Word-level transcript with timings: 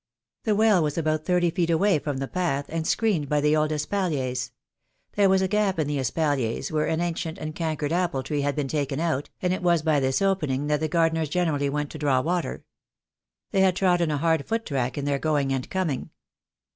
The 0.45 0.55
well 0.55 0.81
was 0.81 0.97
about 0.97 1.25
thirty 1.25 1.51
feet 1.51 1.69
away 1.69 1.99
from 1.99 2.17
the 2.17 2.27
path, 2.27 2.65
and 2.69 2.87
screened 2.87 3.29
by 3.29 3.39
the 3.39 3.55
old 3.55 3.71
espaliers. 3.71 4.49
There 5.13 5.29
was 5.29 5.43
a 5.43 5.47
gap 5.47 5.77
in 5.77 5.85
the 5.85 5.99
espaliers 5.99 6.71
where 6.71 6.87
an 6.87 6.99
an 7.01 7.13
cient 7.13 7.37
and 7.37 7.53
cankered 7.53 7.91
apple 7.91 8.23
tree 8.23 8.41
had 8.41 8.55
been 8.55 8.67
taken 8.67 8.99
out, 8.99 9.29
and 9.43 9.53
it 9.53 9.61
was 9.61 9.83
by 9.83 9.99
this 9.99 10.19
opening 10.19 10.65
that 10.65 10.79
the 10.79 10.87
gardeners 10.87 11.29
generally 11.29 11.69
went 11.69 11.91
to 11.91 11.99
draw 11.99 12.19
water. 12.19 12.63
They 13.51 13.61
had 13.61 13.75
trodden 13.75 14.09
a 14.09 14.17
hard 14.17 14.47
foot 14.47 14.65
track 14.65 14.97
in 14.97 15.05
their 15.05 15.19
going 15.19 15.53
and 15.53 15.69
coming. 15.69 16.09